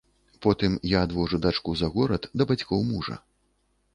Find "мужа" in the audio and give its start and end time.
2.91-3.21